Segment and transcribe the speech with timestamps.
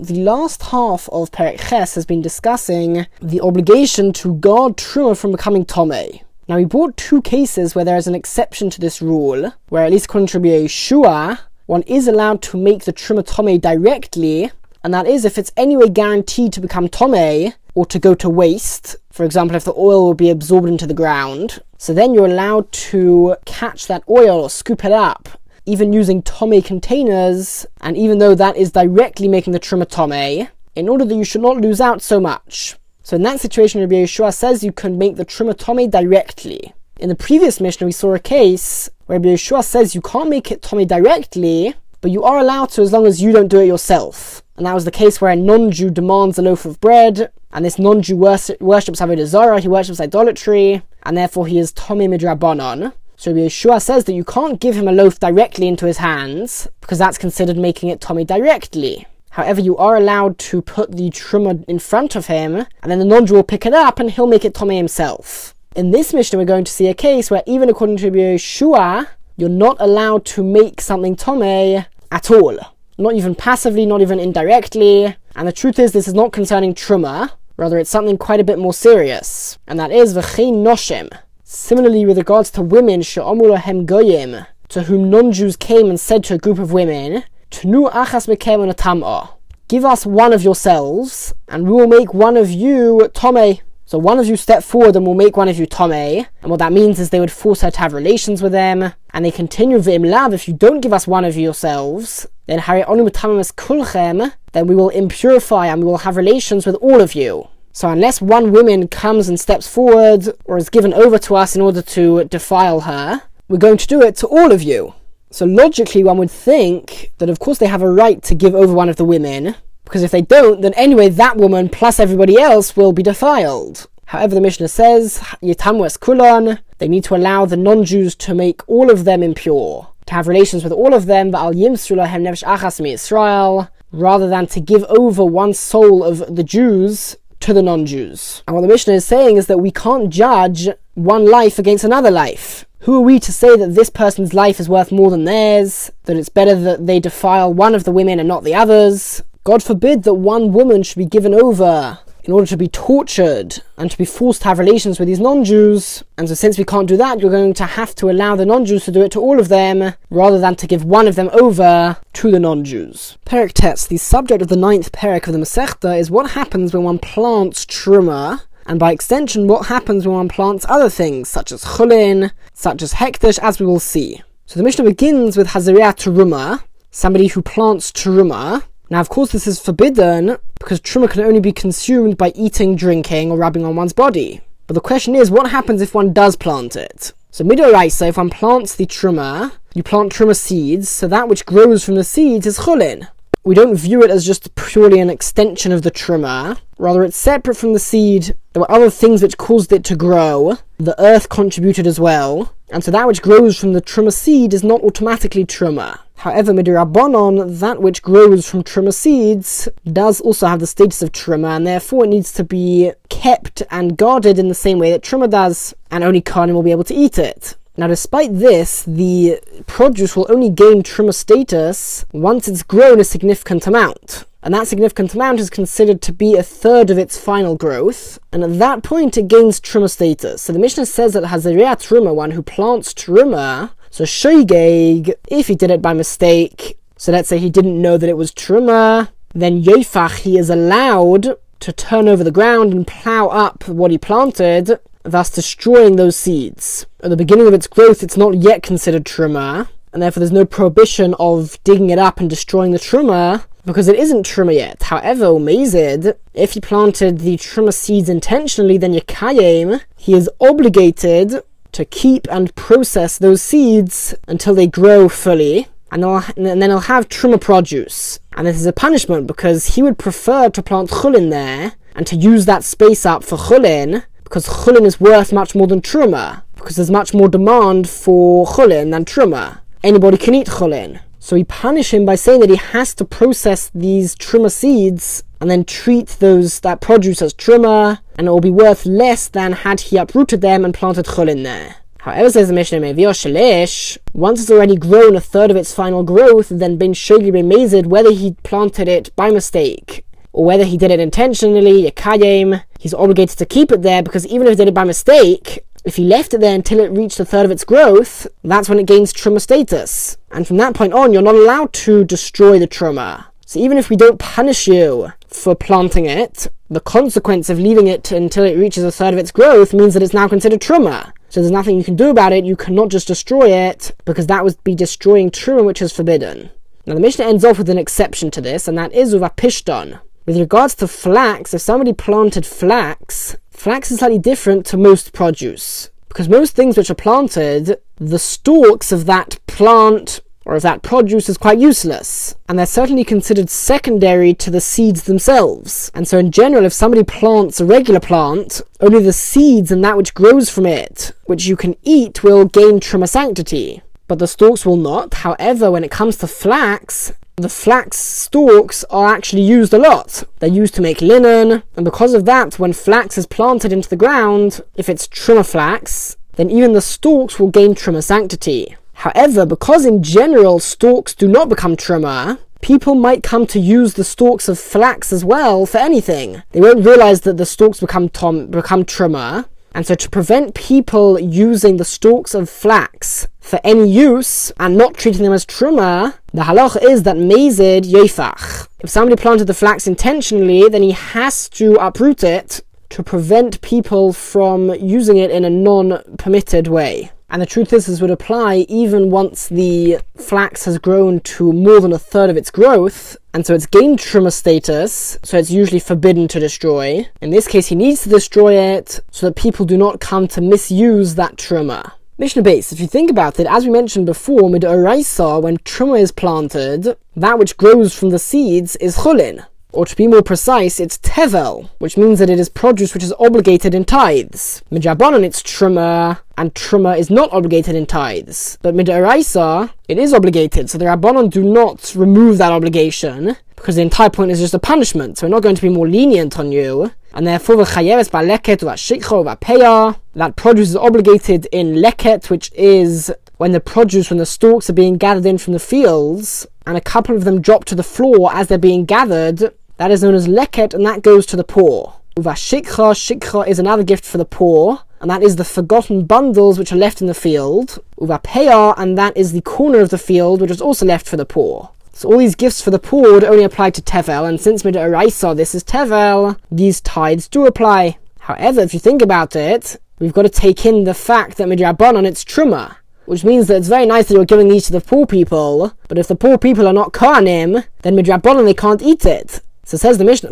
[0.00, 5.30] The last half of Perek Ches has been discussing the obligation to guard Truma from
[5.30, 6.22] becoming Tomei.
[6.48, 9.92] Now we brought two cases where there is an exception to this rule, where at
[9.92, 14.50] least according to Rabbi Yeshua, one is allowed to make the Truma Tomei directly,
[14.82, 18.96] and that is if it's anyway guaranteed to become Tomei, or to go to waste,
[19.12, 21.60] for example, if the oil will be absorbed into the ground.
[21.78, 25.39] So then you're allowed to catch that oil or scoop it up
[25.70, 30.88] even using Tome containers, and even though that is directly making the Truma Tome, in
[30.88, 32.76] order that you should not lose out so much.
[33.02, 36.74] So in that situation, Rabbi Yeshua says you can make the Truma Tome directly.
[36.98, 40.50] In the previous Mishnah, we saw a case where Rabbi Yeshua says you can't make
[40.50, 43.66] it Tome directly, but you are allowed to as long as you don't do it
[43.66, 44.42] yourself.
[44.56, 47.78] And that was the case where a non-Jew demands a loaf of bread, and this
[47.78, 52.92] non-Jew worships Avodah Zarah, he worships idolatry, and therefore he is Tome Midrabanon.
[53.20, 56.96] So Yeshua says that you can't give him a loaf directly into his hands, because
[56.96, 59.06] that's considered making it Tomei directly.
[59.32, 63.04] However, you are allowed to put the truma in front of him, and then the
[63.04, 65.54] non-Jew will pick it up and he'll make it Tomei himself.
[65.76, 69.50] In this Mishnah, we're going to see a case where even according to Yeshua, you're
[69.50, 72.58] not allowed to make something Tomei at all.
[72.96, 75.14] Not even passively, not even indirectly.
[75.36, 78.58] And the truth is, this is not concerning truma, rather it's something quite a bit
[78.58, 79.58] more serious.
[79.66, 81.10] And that is v'chein noshim.
[81.52, 86.38] Similarly, with regards to women, she'amulahem goyim, to whom non-Jews came and said to a
[86.38, 89.30] group of women, Tnu achas mekem tam'ah.
[89.66, 93.58] Give us one of yourselves, and we will make one of you tome.
[93.84, 95.90] So one of you step forward and we'll make one of you tome.
[95.92, 98.92] And what that means is they would force her to have relations with them.
[99.12, 102.82] And they continue v'im lav, if you don't give us one of yourselves, then hari
[102.82, 107.48] onu kulchem, then we will impurify and we will have relations with all of you.
[107.72, 111.62] So unless one woman comes and steps forward or is given over to us in
[111.62, 114.94] order to defile her, we're going to do it to all of you.
[115.30, 118.72] So logically, one would think that of course they have a right to give over
[118.72, 119.54] one of the women,
[119.84, 123.86] because if they don't, then anyway that woman plus everybody else will be defiled.
[124.06, 128.90] However, the Mishnah says, Yitamwes Kulon, they need to allow the non-Jews to make all
[128.90, 132.84] of them impure, to have relations with all of them, but al yimsulahem nevesh achas
[132.84, 138.42] Israel, rather than to give over one soul of the Jews to the non Jews.
[138.46, 142.10] And what the Mishnah is saying is that we can't judge one life against another
[142.10, 142.64] life.
[142.80, 145.90] Who are we to say that this person's life is worth more than theirs?
[146.04, 149.22] That it's better that they defile one of the women and not the others?
[149.44, 151.98] God forbid that one woman should be given over
[152.30, 155.42] in order to be tortured and to be forced to have relations with these non
[155.42, 156.04] Jews.
[156.16, 158.64] And so, since we can't do that, you're going to have to allow the non
[158.64, 161.28] Jews to do it to all of them, rather than to give one of them
[161.32, 163.18] over to the non Jews.
[163.26, 166.84] Perek Tetz, the subject of the ninth Perek of the Masechta, is what happens when
[166.84, 168.42] one plants truma.
[168.64, 172.94] And by extension, what happens when one plants other things, such as chulin, such as
[172.94, 174.22] hekdesh, as we will see.
[174.46, 179.46] So the Mishnah begins with Hazariah Teruma, somebody who plants Teruma, now, of course, this
[179.46, 183.92] is forbidden because truma can only be consumed by eating, drinking, or rubbing on one's
[183.92, 184.40] body.
[184.66, 187.12] But the question is, what happens if one does plant it?
[187.30, 191.84] So, midoraisa, if one plants the truma, you plant truma seeds, so that which grows
[191.84, 193.06] from the seeds is chulin.
[193.44, 197.56] We don't view it as just purely an extension of the truma, rather, it's separate
[197.56, 198.34] from the seed.
[198.52, 200.58] There were other things which caused it to grow.
[200.78, 204.64] The earth contributed as well, and so that which grows from the truma seed is
[204.64, 206.00] not automatically truma.
[206.20, 211.56] However, midirabonon, that which grows from truma seeds, does also have the status of truma,
[211.56, 215.30] and therefore it needs to be kept and guarded in the same way that truma
[215.30, 217.56] does, and only Kohanim will be able to eat it.
[217.78, 223.66] Now, despite this, the produce will only gain truma status once it's grown a significant
[223.66, 224.26] amount.
[224.42, 228.44] And that significant amount is considered to be a third of its final growth, and
[228.44, 230.42] at that point it gains truma status.
[230.42, 235.54] So the Mishnah says that Hazariah truma, one who plants truma, so Shoigeg, if he
[235.54, 239.62] did it by mistake, so let's say he didn't know that it was Truma, then
[239.62, 244.78] Yefach, he is allowed to turn over the ground and plow up what he planted,
[245.02, 246.86] thus destroying those seeds.
[247.02, 250.44] At the beginning of its growth, it's not yet considered Truma, and therefore there's no
[250.44, 254.84] prohibition of digging it up and destroying the Truma, because it isn't Truma yet.
[254.84, 261.84] However, Umezid, if he planted the Truma seeds intentionally, then Yekayim, he is obligated to
[261.84, 267.40] keep and process those seeds until they grow fully, and, and then he'll have truma
[267.40, 268.20] produce.
[268.36, 272.16] And this is a punishment because he would prefer to plant chulin there and to
[272.16, 276.76] use that space up for chulin because chulin is worth much more than truma because
[276.76, 279.60] there's much more demand for chulin than truma.
[279.82, 281.00] Anybody can eat chulin.
[281.18, 285.50] So we punish him by saying that he has to process these truma seeds and
[285.50, 289.80] then treat those that produce as truma, and it will be worth less than had
[289.80, 291.76] he uprooted them and planted chulin there.
[292.00, 296.50] However, says the Mishnah, Shalish, once it's already grown a third of its final growth,
[296.50, 300.90] then bin shogli bin mazid, whether he planted it by mistake or whether he did
[300.90, 304.74] it intentionally, yakayim, he's obligated to keep it there because even if he did it
[304.74, 308.26] by mistake, if he left it there until it reached a third of its growth,
[308.44, 310.18] that's when it gains truma status.
[310.30, 313.24] And from that point on, you're not allowed to destroy the truma.
[313.46, 318.12] So even if we don't punish you for planting it, the consequence of leaving it
[318.12, 321.12] until it reaches a third of its growth means that it's now considered truma.
[321.28, 322.44] So there's nothing you can do about it.
[322.44, 326.50] You cannot just destroy it because that would be destroying truma, which is forbidden.
[326.86, 330.00] Now the Mishnah ends off with an exception to this, and that is uva pishton.
[330.26, 335.90] With regards to flax, if somebody planted flax, flax is slightly different to most produce.
[336.08, 341.28] Because most things which are planted, the stalks of that plant or of that produce
[341.28, 345.90] is quite useless, and they're certainly considered secondary to the seeds themselves.
[345.94, 349.96] And so, in general, if somebody plants a regular plant, only the seeds and that
[349.96, 353.82] which grows from it, which you can eat, will gain truma sanctity.
[354.08, 355.14] But the stalks will not.
[355.14, 360.24] However, when it comes to flax, the flax stalks are actually used a lot.
[360.40, 363.96] They're used to make linen, and because of that, when flax is planted into the
[363.96, 368.76] ground, if it's truma flax, then even the stalks will gain truma sanctity.
[369.00, 374.04] However, because in general stalks do not become truma, people might come to use the
[374.04, 376.42] stalks of flax as well for anything.
[376.52, 381.18] They won't realize that the stalks become tom- become truma, and so to prevent people
[381.18, 386.42] using the stalks of flax for any use and not treating them as truma, the
[386.42, 388.68] halach is that mezid yefach.
[388.80, 392.60] If somebody planted the flax intentionally, then he has to uproot it
[392.90, 397.12] to prevent people from using it in a non-permitted way.
[397.32, 401.80] And the truth is, this would apply even once the flax has grown to more
[401.80, 405.78] than a third of its growth, and so it's gained truma status, so it's usually
[405.78, 407.08] forbidden to destroy.
[407.20, 410.40] In this case, he needs to destroy it so that people do not come to
[410.40, 411.92] misuse that truma.
[412.18, 416.12] Mishnah Beis, if you think about it, as we mentioned before, mid when truma is
[416.12, 419.46] planted, that which grows from the seeds is chulin.
[419.72, 423.14] Or to be more precise, it's tevel, which means that it is produce which is
[423.20, 424.62] obligated in tithes.
[424.70, 428.58] Midrabanan, it's truma, and truma is not obligated in tithes.
[428.62, 433.82] But midaraisa, it is obligated, so the Rabbanon do not remove that obligation, because the
[433.82, 436.50] entire point is just a punishment, so we're not going to be more lenient on
[436.50, 436.92] you.
[437.12, 441.74] And therefore, the chayeves ba leket va shikho va peya, that produce is obligated in
[441.74, 445.58] leket, which is when the produce, when the stalks are being gathered in from the
[445.58, 449.90] fields, and a couple of them drop to the floor as they're being gathered, that
[449.90, 451.94] is known as leket, and that goes to the poor.
[452.18, 456.70] Uva shikha, is another gift for the poor, and that is the forgotten bundles which
[456.70, 457.82] are left in the field.
[457.98, 461.16] Uva peya, and that is the corner of the field which is also left for
[461.16, 461.70] the poor.
[461.94, 465.34] So all these gifts for the poor would only apply to Tevel, and since Midoraisa
[465.34, 467.96] this is Tevel, these tithes do apply.
[468.18, 472.04] However, if you think about it, we've got to take in the fact that Midrabanon
[472.04, 475.06] it's Truma, which means that it's very nice that you're giving these to the poor
[475.06, 479.40] people, but if the poor people are not Kohanim, then Midrabanon they can't eat it.
[479.70, 480.30] So says the Mishnah,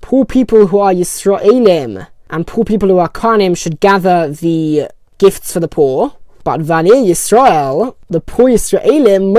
[0.00, 5.52] Poor people who are Yisraelim and poor people who are Kohanim should gather the gifts
[5.52, 6.14] for the poor.
[6.44, 9.34] But Vani Yisrael, the poor Yisraelim,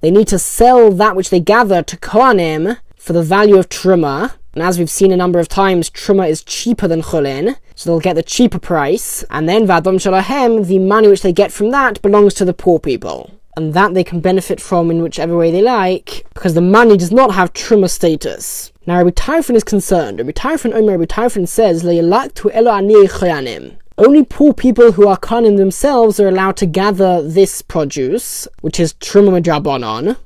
[0.00, 4.32] they need to sell that which they gather to Kohanim for the value of Truma.
[4.54, 8.00] And as we've seen a number of times, Truma is cheaper than Chulin, so they'll
[8.00, 9.24] get the cheaper price.
[9.28, 12.78] And then Vadom Shalahem, the money which they get from that belongs to the poor
[12.78, 16.96] people and that they can benefit from in whichever way they like, because the money
[16.96, 18.72] does not have truma status.
[18.86, 20.18] Now, Rabbi Tarfon is concerned.
[20.18, 21.84] Rabbi Tarfon, Omer Rabbi Tarfon says,
[23.98, 28.94] only poor people who are kohanim themselves are allowed to gather this produce, which is
[28.94, 30.16] truma medrabanon.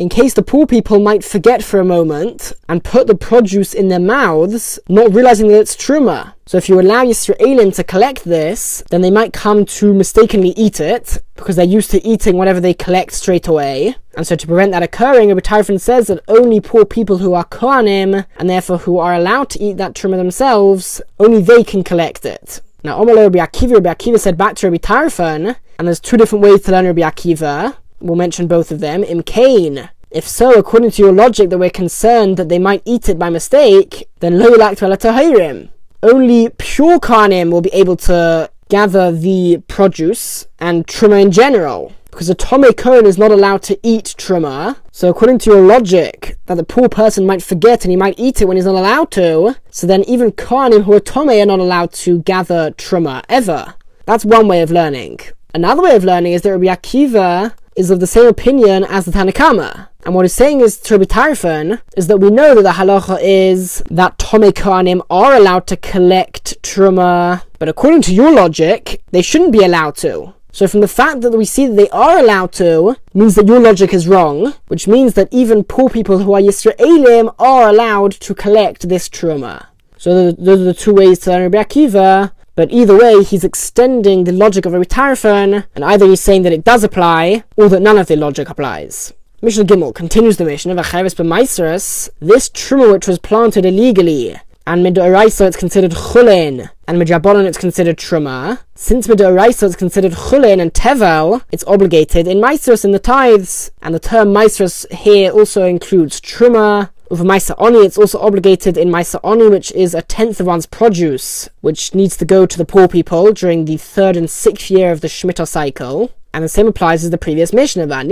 [0.00, 3.88] In case the poor people might forget for a moment and put the produce in
[3.88, 6.32] their mouths, not realizing that it's truma.
[6.46, 10.80] So if you allow Yisraelim to collect this, then they might come to mistakenly eat
[10.80, 13.94] it because they're used to eating whatever they collect straight away.
[14.16, 17.44] And so to prevent that occurring, Rabbi Tarfon says that only poor people who are
[17.44, 22.24] Kohanim and therefore who are allowed to eat that truma themselves, only they can collect
[22.24, 22.62] it.
[22.82, 26.42] Now, Omar Rabbi Akiva, Rabbi Akiva said back to Rabbi Tarfon, and there's two different
[26.42, 27.76] ways to learn Rabbi Akiva.
[28.00, 29.02] We'll mention both of them.
[29.02, 29.90] Imkain.
[30.10, 33.30] If so, according to your logic that we're concerned that they might eat it by
[33.30, 35.68] mistake, then lo tahirim.
[36.02, 41.92] Only pure kanim will be able to gather the produce and truma in general.
[42.10, 44.76] Because a tome kohen is not allowed to eat truma.
[44.90, 48.40] So according to your logic, that the poor person might forget and he might eat
[48.40, 51.60] it when he's not allowed to, so then even kohanim who are tome are not
[51.60, 53.74] allowed to gather truma ever.
[54.06, 55.20] That's one way of learning.
[55.54, 59.10] Another way of learning is that Rabbi Akiva is of the same opinion as the
[59.12, 59.88] Tanna Kamma.
[60.04, 63.82] And what he's saying is, to Tarfon, is that we know that the halacha is
[63.90, 69.52] that Tomei Kohanim are allowed to collect Truma, but according to your logic, they shouldn't
[69.52, 70.34] be allowed to.
[70.52, 73.60] So from the fact that we see that they are allowed to, means that your
[73.60, 78.34] logic is wrong, which means that even poor people who are Yisraelim are allowed to
[78.34, 79.66] collect this Truma.
[79.96, 84.24] So those are the two ways to learn Rabbi Akiva, but either way, he's extending
[84.24, 87.82] the logic of Rabbi Tarfon, and either he's saying that it does apply, or that
[87.82, 89.12] none of the logic applies.
[89.42, 92.10] Mishnah Gimel continues the mission of Achavis b'Maisras.
[92.20, 97.96] This truma which was planted illegally, and midoraisa it's considered chulin, and midrabanan it's considered
[97.96, 98.58] truma.
[98.74, 103.94] Since midoraisa it's considered chulin and tevel, it's obligated in Maisras in the tithes, and
[103.94, 109.18] the term Maisras here also includes truma, with Maisa Oni, it's also obligated in Maisa
[109.24, 112.86] Oni, which is a tenth of one's produce, which needs to go to the poor
[112.86, 116.12] people during the third and sixth year of the Shemitah cycle.
[116.32, 117.88] And the same applies as the previous Mishnah.
[117.88, 118.06] Both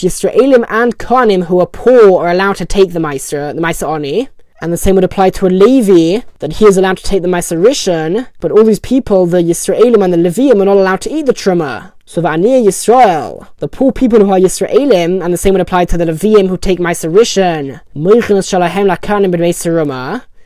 [0.00, 4.28] Yisraelim and Kohanim who are poor are allowed to take the Maisa, the Maisa.
[4.60, 7.28] And the same would apply to a Levi, that he is allowed to take the
[7.28, 11.10] Maisa Rishon, but all these people, the Yisraelim and the Levium, are not allowed to
[11.10, 11.92] eat the Truma.
[12.14, 15.84] So the Aniyah Yisrael, the poor people who are Yisraelim, and the same would apply
[15.86, 17.10] to the Levium who take Meiser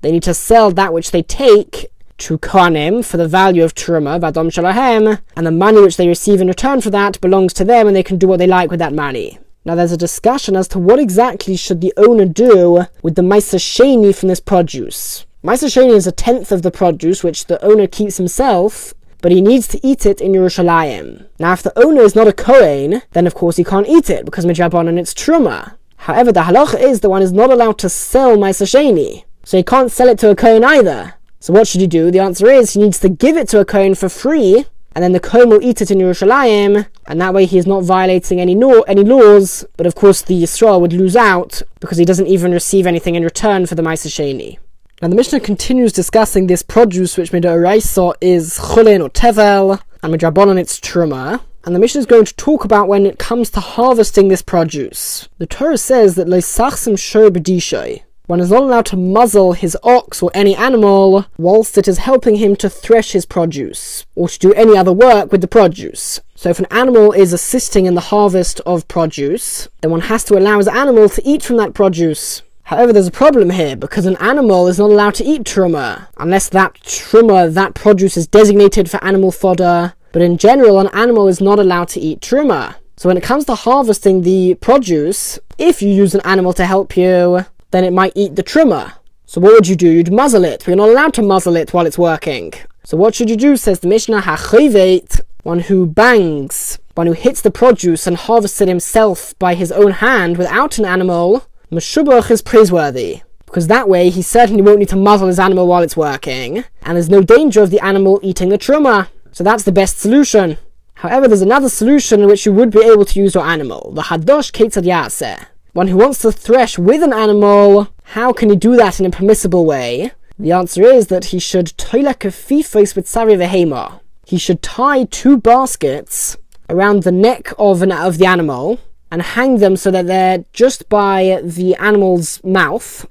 [0.00, 4.18] they need to sell that which they take to Kohanim for the value of Truma,
[4.18, 7.86] Vadom Shalahem, and the money which they receive in return for that belongs to them
[7.86, 9.38] and they can do what they like with that money.
[9.66, 14.14] Now there's a discussion as to what exactly should the owner do with the Meiser
[14.14, 15.26] from this produce.
[15.44, 19.66] Meiser is a tenth of the produce which the owner keeps himself, but he needs
[19.68, 21.26] to eat it in Yerushalayim.
[21.38, 24.24] Now, if the owner is not a Kohen, then of course he can't eat it
[24.24, 25.74] because Midrabanan it's Truma.
[25.96, 29.90] However, the halacha is the one is not allowed to sell Maisasheni, so he can't
[29.90, 31.14] sell it to a Kohen either.
[31.40, 32.10] So what should he do?
[32.10, 35.12] The answer is he needs to give it to a Kohen for free, and then
[35.12, 38.60] the Kohen will eat it in Yerushalayim, and that way he is not violating any
[38.86, 39.64] any laws.
[39.76, 43.22] But of course, the Yisrael would lose out because he doesn't even receive anything in
[43.22, 44.58] return for the Maisasheni.
[45.00, 50.58] Now the Mishnah continues discussing this produce which Midoraisa is chulin or tevel, and Midrabanon
[50.58, 51.40] it's truma.
[51.64, 55.28] And the Mishnah is going to talk about when it comes to harvesting this produce.
[55.38, 58.02] The Torah says that leisachsim shor b'dishay.
[58.26, 62.34] One is not allowed to muzzle his ox or any animal whilst it is helping
[62.34, 66.20] him to thresh his produce, or to do any other work with the produce.
[66.34, 70.36] So if an animal is assisting in the harvest of produce, then one has to
[70.36, 72.42] allow his animal to eat from that produce.
[72.68, 76.50] However, there's a problem here because an animal is not allowed to eat truma unless
[76.50, 79.94] that truma, that produce is designated for animal fodder.
[80.12, 82.74] But in general, an animal is not allowed to eat truma.
[82.98, 86.94] So when it comes to harvesting the produce, if you use an animal to help
[86.94, 88.92] you, then it might eat the truma.
[89.24, 89.88] So what would you do?
[89.88, 90.66] You'd muzzle it.
[90.66, 92.52] You're not allowed to muzzle it while it's working.
[92.84, 93.56] So what should you do?
[93.56, 98.68] Says the Mishnah, Hachivet, one who bangs, one who hits the produce and harvests it
[98.68, 104.22] himself by his own hand without an animal, Meshubach is praiseworthy, because that way he
[104.22, 107.68] certainly won't need to muzzle his animal while it's working, and there's no danger of
[107.68, 109.08] the animal eating the truma.
[109.32, 110.56] So that's the best solution.
[110.94, 114.04] However, there's another solution in which you would be able to use your animal, the
[114.04, 115.44] Hadosh Ketzad Yaseh.
[115.74, 119.10] One who wants to thresh with an animal, how can he do that in a
[119.10, 120.12] permissible way?
[120.38, 124.00] The answer is that he should toilek a fifos with sari vehema.
[124.24, 126.38] He should tie two baskets
[126.70, 130.88] around the neck of, an, of the animal, and hang them so that they're just
[130.88, 133.06] by the animal's mouth.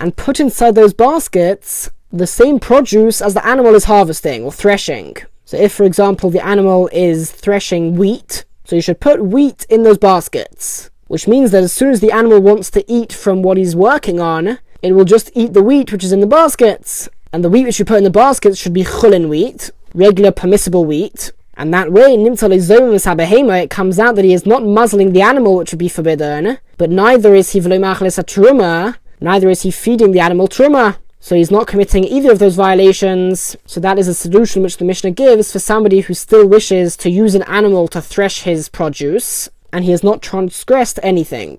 [0.00, 5.16] And put inside those baskets the same produce as the animal is harvesting or threshing.
[5.44, 9.82] So if, for example, the animal is threshing wheat, so you should put wheat in
[9.82, 13.56] those baskets, which means that as soon as the animal wants to eat from what
[13.56, 17.08] he's working on, it will just eat the wheat which is in the baskets.
[17.32, 20.84] And the wheat which you put in the baskets should be chulin wheat, regular permissible
[20.84, 25.72] wheat, and that way, it comes out that he is not muzzling the animal, which
[25.72, 30.98] would be forbidden, but neither is he truma, neither is he feeding the animal truma.
[31.18, 33.56] So he's not committing either of those violations.
[33.66, 37.10] So that is a solution which the Mishnah gives for somebody who still wishes to
[37.10, 41.58] use an animal to thresh his produce, and he has not transgressed anything.